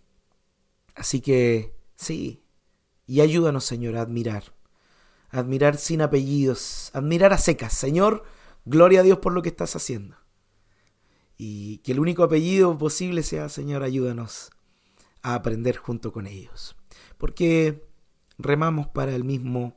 [0.95, 2.43] Así que, sí.
[3.07, 4.55] Y ayúdanos, Señor, a admirar.
[5.31, 6.91] admirar sin apellidos.
[6.95, 7.73] admirar a secas.
[7.73, 8.25] Señor,
[8.65, 10.17] gloria a Dios por lo que estás haciendo.
[11.37, 14.51] Y que el único apellido posible sea, Señor, ayúdanos
[15.23, 16.77] a aprender junto con ellos.
[17.19, 17.87] Porque
[18.39, 19.77] remamos para el mismo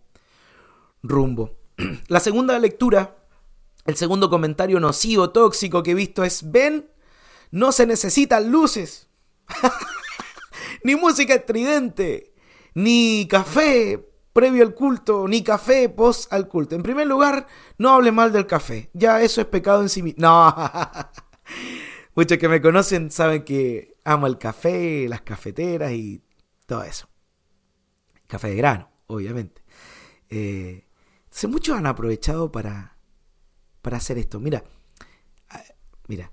[1.02, 1.58] rumbo.
[2.08, 3.18] La segunda lectura,
[3.86, 6.90] el segundo comentario nocivo, tóxico que he visto es, ven,
[7.52, 9.10] no se necesitan luces,
[10.84, 12.34] ni música estridente,
[12.74, 16.76] ni café previo al culto, ni café post al culto.
[16.76, 20.22] En primer lugar, no hable mal del café, ya eso es pecado en sí mismo.
[20.24, 20.56] No,
[22.16, 26.22] muchos que me conocen saben que amo el café, las cafeteras y
[26.66, 27.08] todo eso.
[28.28, 29.64] Café de grano, obviamente.
[30.30, 30.88] Eh,
[31.24, 32.98] entonces muchos han aprovechado para,
[33.82, 34.40] para hacer esto.
[34.40, 34.64] Mira,
[35.50, 35.64] ah,
[36.08, 36.32] mira,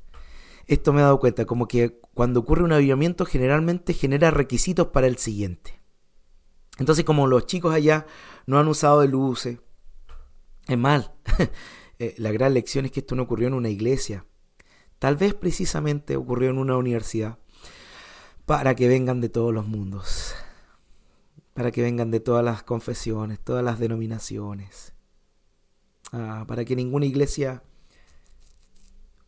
[0.66, 5.06] esto me he dado cuenta, como que cuando ocurre un avivamiento generalmente genera requisitos para
[5.06, 5.80] el siguiente.
[6.78, 8.06] Entonces como los chicos allá
[8.46, 9.58] no han usado de luces,
[10.66, 11.14] es mal.
[12.02, 14.24] Eh, la gran lección es que esto no ocurrió en una iglesia.
[14.98, 17.38] Tal vez precisamente ocurrió en una universidad
[18.50, 20.34] para que vengan de todos los mundos,
[21.54, 24.92] para que vengan de todas las confesiones, todas las denominaciones,
[26.10, 27.62] ah, para que ninguna iglesia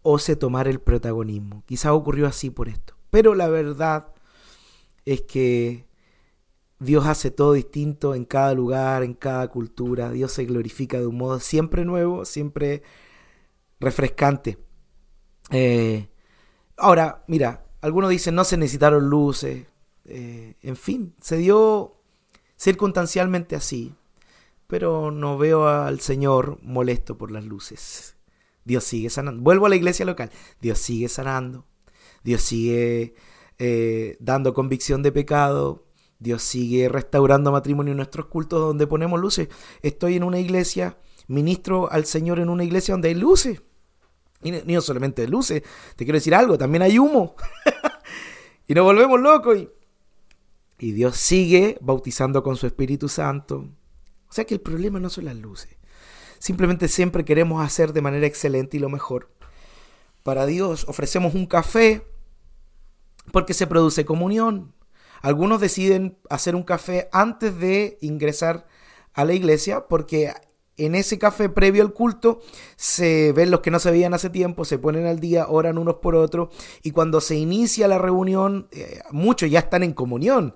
[0.02, 1.62] ose tomar el protagonismo.
[1.66, 4.12] Quizá ocurrió así por esto, pero la verdad
[5.04, 5.86] es que
[6.80, 10.10] Dios hace todo distinto en cada lugar, en cada cultura.
[10.10, 12.82] Dios se glorifica de un modo siempre nuevo, siempre
[13.78, 14.58] refrescante.
[15.52, 16.08] Eh,
[16.76, 19.66] ahora, mira, algunos dicen no se necesitaron luces.
[20.04, 21.96] Eh, en fin, se dio
[22.56, 23.94] circunstancialmente así.
[24.66, 28.16] pero no veo al Señor molesto por las luces.
[28.64, 29.42] Dios sigue sanando.
[29.42, 30.30] Vuelvo a la iglesia local.
[30.62, 31.66] Dios sigue sanando.
[32.24, 33.14] Dios sigue
[33.58, 35.84] eh, dando convicción de pecado.
[36.18, 39.48] Dios sigue restaurando matrimonio en nuestros cultos donde ponemos luces.
[39.82, 43.60] Estoy en una iglesia, ministro al Señor en una iglesia donde hay luces.
[44.42, 45.62] No solamente luces,
[45.96, 47.36] te quiero decir algo, también hay humo.
[48.66, 49.58] y nos volvemos locos.
[49.58, 49.68] Y,
[50.78, 53.68] y Dios sigue bautizando con su Espíritu Santo.
[54.28, 55.76] O sea que el problema no son las luces.
[56.38, 59.30] Simplemente siempre queremos hacer de manera excelente y lo mejor.
[60.24, 62.04] Para Dios ofrecemos un café
[63.30, 64.74] porque se produce comunión.
[65.20, 68.66] Algunos deciden hacer un café antes de ingresar
[69.12, 70.32] a la iglesia porque
[70.76, 72.40] en ese café previo al culto
[72.76, 75.96] se ven los que no se veían hace tiempo, se ponen al día, oran unos
[75.96, 76.48] por otros
[76.82, 80.54] y cuando se inicia la reunión eh, muchos ya están en comunión.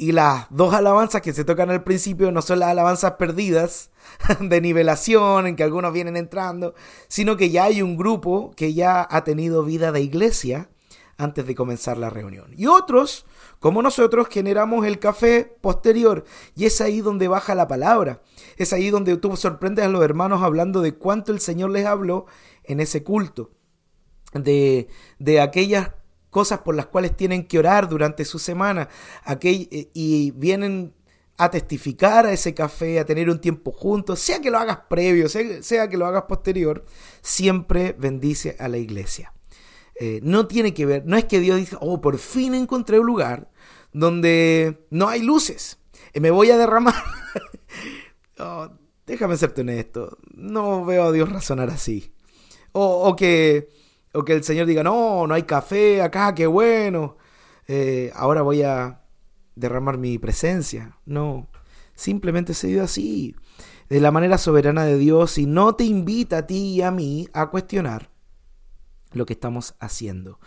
[0.00, 3.90] Y las dos alabanzas que se tocan al principio no son las alabanzas perdidas
[4.40, 6.74] de nivelación en que algunos vienen entrando,
[7.08, 10.70] sino que ya hay un grupo que ya ha tenido vida de iglesia
[11.16, 12.52] antes de comenzar la reunión.
[12.56, 13.26] Y otros,
[13.60, 16.24] como nosotros, generamos el café posterior.
[16.54, 18.22] Y es ahí donde baja la palabra.
[18.56, 22.26] Es ahí donde tú sorprendes a los hermanos hablando de cuánto el Señor les habló
[22.64, 23.50] en ese culto.
[24.32, 25.92] De, de aquellas
[26.30, 28.88] cosas por las cuales tienen que orar durante su semana.
[29.42, 30.94] Eh, y vienen
[31.36, 35.28] a testificar a ese café, a tener un tiempo juntos, sea que lo hagas previo,
[35.28, 36.84] sea, sea que lo hagas posterior,
[37.22, 39.32] siempre bendice a la iglesia.
[40.00, 43.06] Eh, no tiene que ver, no es que Dios dice, oh, por fin encontré un
[43.06, 43.50] lugar
[43.92, 45.80] donde no hay luces,
[46.14, 46.94] y me voy a derramar.
[48.38, 48.68] oh,
[49.06, 52.14] déjame serte honesto, no veo a Dios razonar así.
[52.70, 53.70] O, que,
[54.12, 57.16] o que el Señor diga, no, no hay café acá, qué bueno,
[57.66, 59.00] eh, ahora voy a
[59.56, 60.96] derramar mi presencia.
[61.06, 61.48] No,
[61.96, 63.34] simplemente se dio así,
[63.88, 67.28] de la manera soberana de Dios, y no te invita a ti y a mí
[67.32, 68.16] a cuestionar
[69.12, 70.38] lo que estamos haciendo.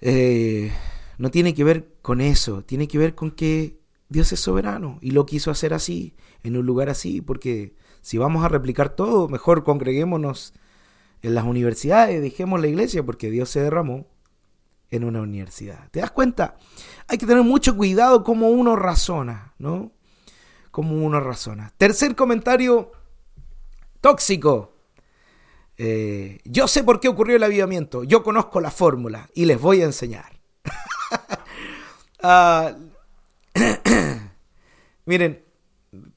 [0.00, 0.72] Eh,
[1.18, 5.10] no tiene que ver con eso, tiene que ver con que Dios es soberano y
[5.10, 9.62] lo quiso hacer así, en un lugar así, porque si vamos a replicar todo, mejor
[9.62, 10.54] congreguémonos
[11.22, 14.06] en las universidades, dejemos la iglesia, porque Dios se derramó
[14.90, 15.88] en una universidad.
[15.90, 16.56] ¿Te das cuenta?
[17.06, 19.92] Hay que tener mucho cuidado cómo uno razona, ¿no?
[20.70, 21.72] Cómo uno razona.
[21.76, 22.92] Tercer comentario
[24.00, 24.79] tóxico.
[25.82, 29.80] Eh, yo sé por qué ocurrió el avivamiento, yo conozco la fórmula y les voy
[29.80, 30.38] a enseñar.
[32.22, 32.76] Ah,
[35.06, 35.42] miren,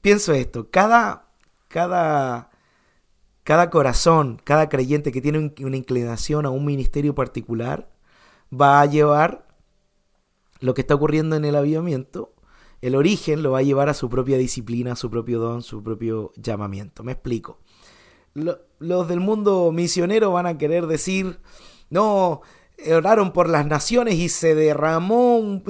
[0.02, 1.30] pienso esto, cada,
[1.68, 2.50] cada,
[3.42, 7.88] cada corazón, cada creyente que tiene una inclinación a un ministerio particular,
[8.52, 9.48] va a llevar
[10.60, 12.34] lo que está ocurriendo en el avivamiento,
[12.82, 15.82] el origen lo va a llevar a su propia disciplina, a su propio don, su
[15.82, 17.02] propio llamamiento.
[17.02, 17.60] Me explico
[18.34, 21.38] los del mundo misionero van a querer decir,
[21.90, 22.42] no,
[22.92, 25.62] oraron por las naciones y se derramó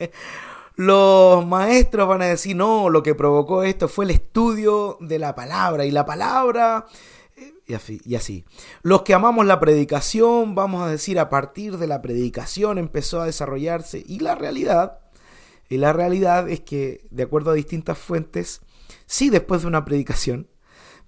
[0.76, 5.34] los maestros van a decir, no, lo que provocó esto fue el estudio de la
[5.34, 6.86] palabra y la palabra...
[7.68, 8.44] Y así, y así.
[8.82, 13.26] Los que amamos la predicación, vamos a decir, a partir de la predicación empezó a
[13.26, 14.04] desarrollarse.
[14.06, 15.00] Y la realidad,
[15.68, 18.60] y la realidad es que, de acuerdo a distintas fuentes,
[19.06, 20.48] sí después de una predicación,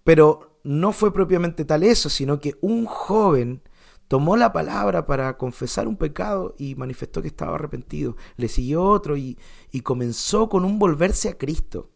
[0.03, 3.63] pero no fue propiamente tal eso, sino que un joven
[4.09, 8.17] tomó la palabra para confesar un pecado y manifestó que estaba arrepentido.
[8.37, 9.39] Le siguió otro y,
[9.83, 11.91] comenzó con un volverse a Cristo.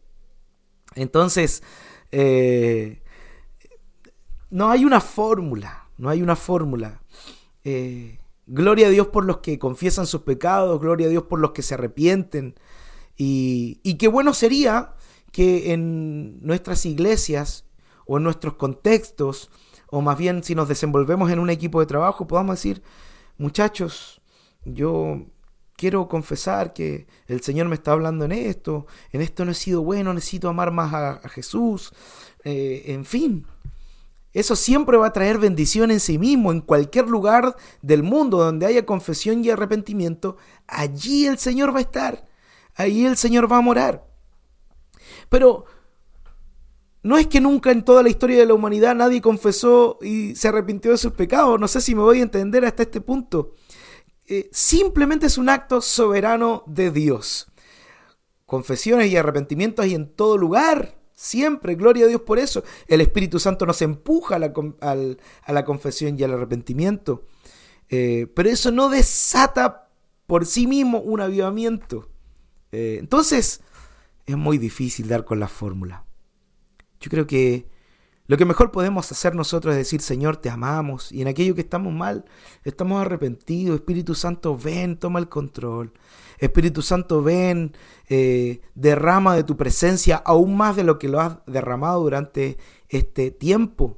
[0.95, 1.63] Entonces,
[2.11, 3.01] eh,
[4.51, 7.01] no hay una fórmula, no hay una fórmula.
[7.63, 11.51] Eh, gloria a Dios por los que confiesan sus pecados, gloria a Dios por los
[11.51, 12.55] que se arrepienten.
[13.17, 14.93] Y, y qué bueno sería
[15.31, 17.65] que en nuestras iglesias
[18.05, 19.49] o en nuestros contextos,
[19.89, 22.81] o más bien si nos desenvolvemos en un equipo de trabajo, podamos decir,
[23.37, 24.21] muchachos,
[24.65, 25.25] yo
[25.75, 29.83] quiero confesar que el Señor me está hablando en esto, en esto no he sido
[29.83, 31.93] bueno, necesito amar más a, Jesús,
[32.43, 33.45] eh, en fin.
[34.33, 38.65] Eso siempre va a traer bendición en sí mismo, en cualquier lugar del mundo donde
[38.65, 40.37] haya confesión y arrepentimiento,
[40.67, 42.25] allí el Señor va a estar,
[42.75, 44.07] allí el Señor va a morar.
[45.29, 45.65] Pero
[47.03, 50.47] no es que nunca en toda la historia de la humanidad nadie confesó y se
[50.47, 51.59] arrepintió de sus pecados.
[51.59, 53.53] No sé si me voy a entender hasta este punto.
[54.25, 57.51] Eh, simplemente es un acto soberano de Dios.
[58.45, 60.97] Confesiones y arrepentimientos hay en todo lugar.
[61.13, 62.63] Siempre, gloria a Dios por eso.
[62.87, 67.25] El Espíritu Santo nos empuja a la, confesión y al arrepentimiento.
[67.89, 69.89] Eh, pero eso no desata
[70.25, 72.09] por sí mismo un avivamiento.
[72.71, 73.59] Eh, entonces,
[74.25, 76.05] es muy difícil dar con la fórmula.
[77.03, 77.67] Yo creo que
[78.27, 81.11] lo que mejor podemos hacer nosotros es decir, Señor, te amamos.
[81.11, 82.23] Y en aquello que estamos mal,
[82.63, 83.75] estamos arrepentidos.
[83.75, 85.91] Espíritu Santo, ven, toma el control.
[86.37, 87.75] Espíritu Santo, ven,
[88.07, 93.31] eh, derrama de tu presencia aún más de lo que lo has derramado durante este
[93.31, 93.97] tiempo.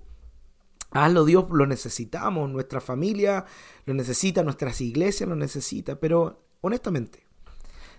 [0.89, 2.49] Hazlo, Dios, lo necesitamos.
[2.49, 3.45] Nuestra familia
[3.85, 5.99] lo necesita, nuestras iglesias lo necesita.
[5.99, 7.27] Pero honestamente,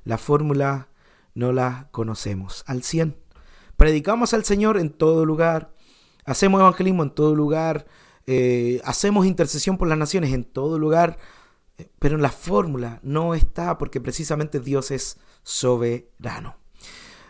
[0.02, 0.88] la fórmula
[1.34, 3.25] no la conocemos al 100.
[3.76, 5.76] Predicamos al Señor en todo lugar
[6.26, 7.86] Hacemos evangelismo en todo lugar,
[8.26, 11.18] eh, hacemos intercesión por las naciones en todo lugar,
[11.78, 16.56] eh, pero en la fórmula no está porque precisamente Dios es soberano.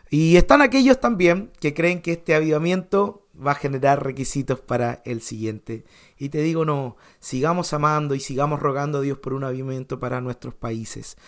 [0.08, 5.20] Y están aquellos también que creen que este avivamiento va a generar requisitos para el
[5.20, 5.84] siguiente.
[6.16, 10.22] Y te digo, no, sigamos amando y sigamos rogando a Dios por un avivamiento para
[10.22, 11.18] nuestros países.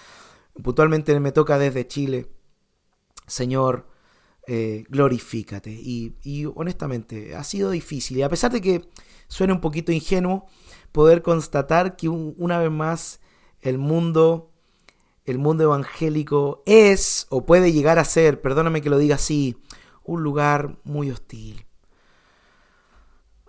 [0.63, 2.31] Puntualmente me toca desde Chile.
[3.27, 3.87] Señor,
[4.51, 5.71] eh, glorifícate.
[5.71, 8.17] Y, honestamente, ha sido difícil.
[8.17, 8.89] Y a pesar de que
[9.29, 10.47] suene un poquito ingenuo,
[10.91, 13.21] poder constatar que una vez más
[13.61, 14.51] el mundo,
[15.27, 19.59] el mundo evangélico es o puede llegar a ser, perdóname que lo diga así,
[20.03, 21.67] un lugar muy hostil.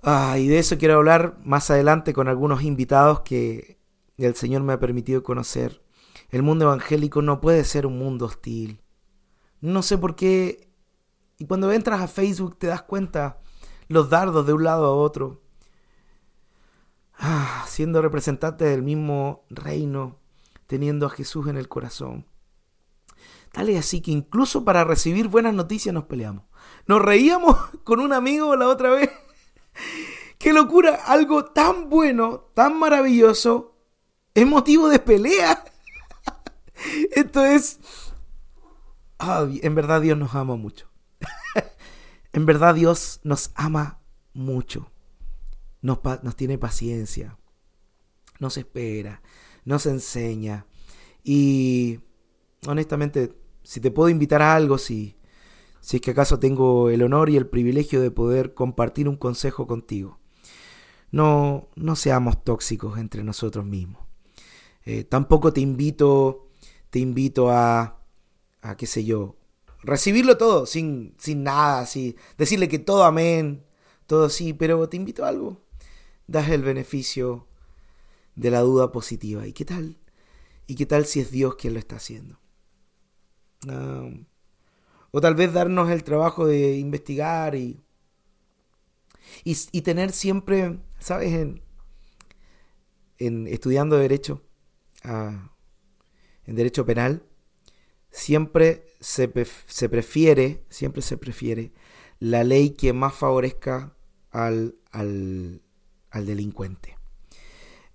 [0.04, 3.80] Ah, y de eso quiero hablar más adelante con algunos invitados que
[4.18, 5.82] el Señor me ha permitido conocer.
[6.30, 8.82] El mundo evangélico no puede ser un mundo hostil.
[9.62, 10.69] No sé por qué
[11.40, 13.40] y cuando entras a Facebook te das cuenta
[13.88, 15.42] los dardos de un lado a otro.
[17.18, 20.20] Ah, siendo representante del mismo reino,
[20.68, 22.28] teniendo a Jesús en el corazón.
[23.54, 26.44] Tal es así que incluso para recibir buenas noticias nos peleamos.
[26.88, 29.10] Nos reíamos con un amigo la otra vez.
[30.38, 30.96] ¡Qué locura!
[31.06, 33.76] Algo tan bueno, tan maravilloso,
[34.34, 35.64] es motivo de pelea.
[37.12, 37.80] Esto es...
[39.18, 40.89] Ah, en verdad Dios nos ama mucho.
[42.34, 44.02] En verdad Dios nos ama
[44.34, 44.92] mucho,
[45.82, 47.38] nos, nos tiene paciencia,
[48.40, 49.22] nos espera,
[49.66, 50.66] nos enseña.
[51.24, 52.00] Y
[52.68, 55.18] honestamente, si te puedo invitar a algo, si,
[55.82, 59.68] si es que acaso tengo el honor y el privilegio de poder compartir un consejo
[59.68, 60.20] contigo,
[61.12, 64.04] no, no seamos tóxicos entre nosotros mismos.
[64.86, 66.50] Eh, tampoco te invito,
[66.90, 68.02] te invito a,
[68.62, 69.36] a, qué sé yo,
[69.84, 73.66] recibirlo todo, sin, sin nada, así, decirle que todo amén,
[74.08, 75.62] todo sí, pero te invito a algo.
[76.28, 77.48] Das el beneficio
[78.36, 79.48] de la duda positiva.
[79.48, 79.98] ¿Y qué tal?
[80.68, 82.40] ¿Y qué tal si es Dios quien lo está haciendo?
[85.12, 87.82] o tal vez darnos el trabajo de investigar y,
[89.44, 91.34] y, tener siempre, ¿sabes?
[91.34, 91.62] En,
[93.18, 94.42] en estudiando derecho,
[95.04, 95.52] ah,
[96.46, 97.29] en derecho penal,
[98.12, 101.72] siempre se, prefiere, siempre se prefiere
[102.20, 103.95] la ley que más favorezca
[104.32, 105.62] al, al,
[106.12, 106.97] al delincuente.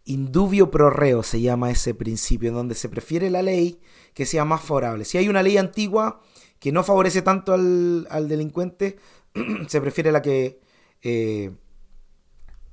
[0.07, 3.81] Indubio pro reo se llama ese principio, en donde se prefiere la ley
[4.13, 5.05] que sea más favorable.
[5.05, 6.21] Si hay una ley antigua
[6.59, 8.99] que no favorece tanto al, al delincuente,
[9.69, 10.61] se prefiere la que
[11.03, 11.53] eh,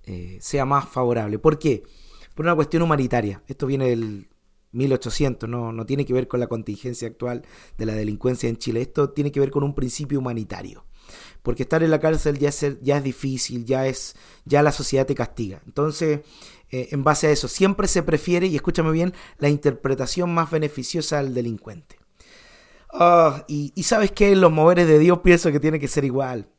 [0.04, 1.40] eh, sea más favorable.
[1.40, 1.84] ¿Por qué?
[2.36, 3.44] Por una cuestión humanitaria.
[3.48, 4.30] Esto viene del,
[4.72, 7.44] 1800, no, no tiene que ver con la contingencia actual
[7.78, 10.86] de la delincuencia en Chile, esto tiene que ver con un principio humanitario.
[11.42, 14.16] Porque estar en la cárcel ya es, ya es difícil, ya es
[14.46, 15.62] ya la sociedad te castiga.
[15.66, 16.22] Entonces,
[16.70, 21.20] eh, en base a eso, siempre se prefiere, y escúchame bien, la interpretación más beneficiosa
[21.20, 21.98] al delincuente.
[22.94, 26.50] Ah, y, sabes que los moveres de Dios pienso que tiene que ser igual.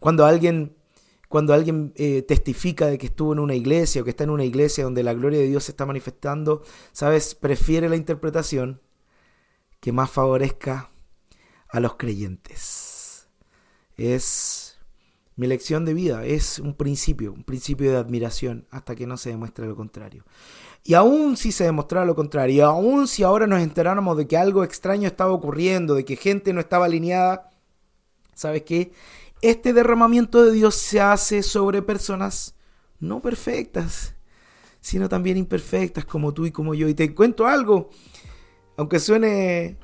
[0.00, 0.76] Cuando alguien
[1.32, 4.44] cuando alguien eh, testifica de que estuvo en una iglesia o que está en una
[4.44, 6.60] iglesia donde la gloria de Dios se está manifestando,
[6.92, 7.34] ¿sabes?
[7.34, 8.82] Prefiere la interpretación
[9.80, 10.90] que más favorezca
[11.70, 13.28] a los creyentes.
[13.96, 14.78] Es
[15.34, 19.30] mi lección de vida, es un principio, un principio de admiración hasta que no se
[19.30, 20.26] demuestre lo contrario.
[20.84, 24.64] Y aún si se demostrara lo contrario, aún si ahora nos enteráramos de que algo
[24.64, 27.48] extraño estaba ocurriendo, de que gente no estaba alineada,
[28.34, 28.92] ¿sabes qué?
[29.42, 32.54] Este derramamiento de Dios se hace sobre personas
[33.00, 34.14] no perfectas,
[34.80, 36.88] sino también imperfectas como tú y como yo.
[36.88, 37.90] Y te cuento algo,
[38.76, 39.78] aunque suene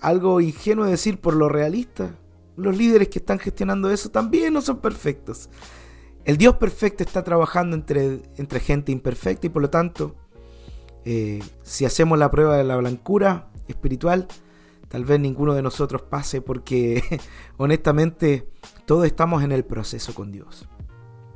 [0.00, 2.14] algo ingenuo decir por lo realista,
[2.56, 5.48] los líderes que están gestionando eso también no son perfectos.
[6.24, 10.14] El Dios perfecto está trabajando entre, entre gente imperfecta y por lo tanto,
[11.04, 14.28] eh, si hacemos la prueba de la blancura espiritual,
[14.88, 17.02] tal vez ninguno de nosotros pase porque
[17.56, 18.48] honestamente
[18.86, 20.68] todos estamos en el proceso con Dios.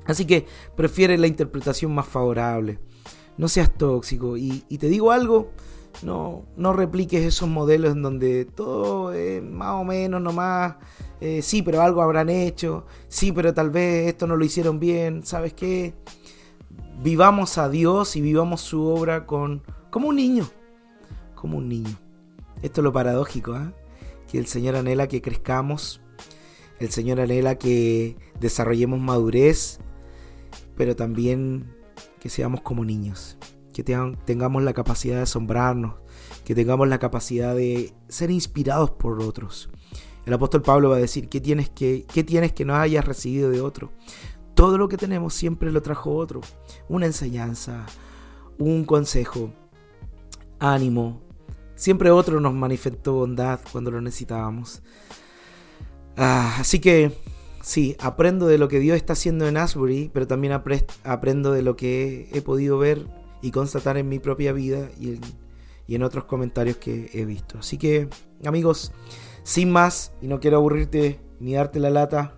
[0.06, 2.78] Así que prefiere la interpretación más favorable.
[3.36, 4.36] No seas tóxico.
[4.36, 5.50] Y, te digo algo,
[6.02, 10.76] No, no repliques esos modelos en donde todo es más o menos nomás.
[11.20, 12.86] Eh, sí, pero algo habrán hecho.
[13.08, 15.24] Sí, pero tal vez esto no lo hicieron bien.
[15.24, 15.94] ¿Sabes qué?
[17.02, 20.48] Vivamos a Dios y vivamos su obra con como un niño.
[21.34, 21.98] Como un niño.
[22.62, 23.72] Esto es lo paradójico, ¿eh?
[24.30, 26.00] que el Señor anhela que crezcamos.
[26.78, 29.78] El Señor anhela que desarrollemos madurez,
[30.76, 31.74] pero también
[32.20, 33.38] que seamos como niños
[33.84, 35.94] que tengamos la capacidad de asombrarnos,
[36.44, 39.70] que tengamos la capacidad de ser inspirados por otros.
[40.26, 43.50] El apóstol Pablo va a decir, ¿qué tienes que, qué tienes que no hayas recibido
[43.50, 43.92] de otro?
[44.54, 46.40] Todo lo que tenemos siempre lo trajo otro.
[46.88, 47.86] Una enseñanza,
[48.58, 49.52] un consejo,
[50.58, 51.22] ánimo.
[51.76, 54.82] Siempre otro nos manifestó bondad cuando lo necesitábamos.
[56.20, 57.12] Ah, así que
[57.62, 61.76] sí, aprendo de lo que Dios está haciendo en Asbury, pero también aprendo de lo
[61.76, 63.06] que he podido ver
[63.40, 67.58] y constatar en mi propia vida y en, otros comentarios que he visto.
[67.60, 68.08] Así que,
[68.44, 68.90] amigos,
[69.44, 72.34] sin más, y no quiero aburrirte ni darte la lata,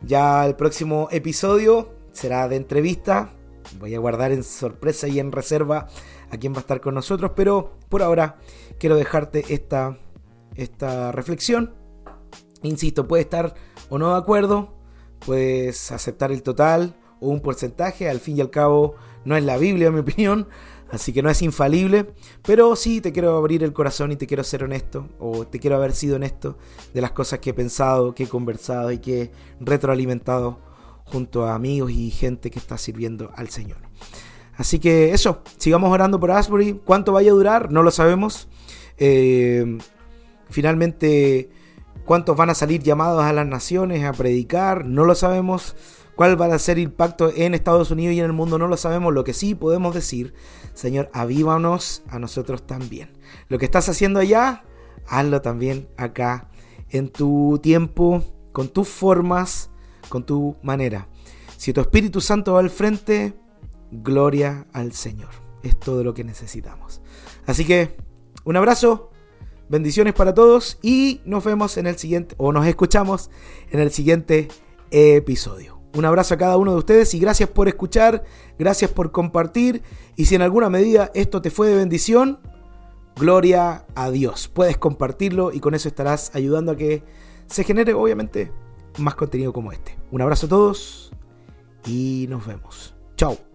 [0.00, 3.34] ya el próximo episodio será de entrevista.
[3.78, 5.88] Voy a guardar en sorpresa y en reserva
[6.30, 8.38] a quién va a estar con nosotros, pero por ahora
[8.78, 9.98] quiero dejarte esta,
[10.56, 11.83] esta reflexión.
[12.64, 13.54] Insisto, puede estar
[13.90, 14.72] o no de acuerdo,
[15.24, 18.94] puedes aceptar el total o un porcentaje, al fin y al cabo
[19.24, 20.48] no es la Biblia, en mi opinión,
[20.90, 24.42] así que no es infalible, pero sí te quiero abrir el corazón y te quiero
[24.44, 26.56] ser honesto, o te quiero haber sido honesto
[26.94, 30.58] de las cosas que he pensado, que he conversado y que he retroalimentado
[31.04, 33.78] junto a amigos y gente que está sirviendo al Señor.
[34.56, 36.80] Así que eso, sigamos orando por Asbury.
[36.84, 37.72] ¿Cuánto vaya a durar?
[37.72, 38.48] No lo sabemos.
[38.96, 39.78] Eh,
[40.48, 41.50] finalmente,
[42.04, 44.84] ¿cuántos van a salir llamados a las naciones a predicar?
[44.84, 45.76] No lo sabemos.
[46.16, 48.56] ¿Cuál va a ser el impacto en Estados Unidos y en el mundo?
[48.56, 49.12] No lo sabemos.
[49.12, 50.32] Lo que sí podemos decir,
[50.74, 53.10] Señor, avívanos a nosotros también.
[53.48, 54.62] Lo que estás haciendo allá,
[55.08, 56.48] hazlo también acá,
[56.90, 59.70] en tu tiempo, con tus formas,
[60.08, 61.08] con tu manera.
[61.56, 63.34] Si tu Espíritu Santo va al frente,
[63.90, 65.30] gloria al Señor.
[65.64, 67.00] Es todo lo que necesitamos.
[67.46, 67.96] Así que,
[68.44, 69.10] un abrazo,
[69.68, 73.30] bendiciones para todos y nos vemos en el siguiente, o nos escuchamos
[73.70, 74.48] en el siguiente
[74.90, 75.80] episodio.
[75.94, 78.24] Un abrazo a cada uno de ustedes y gracias por escuchar,
[78.58, 79.82] gracias por compartir
[80.16, 82.40] y si en alguna medida esto te fue de bendición,
[83.16, 84.48] gloria a Dios.
[84.48, 87.04] Puedes compartirlo y con eso estarás ayudando a que
[87.46, 88.50] se genere obviamente
[88.98, 89.96] más contenido como este.
[90.10, 91.12] Un abrazo a todos
[91.86, 92.94] y nos vemos.
[93.16, 93.53] Chao.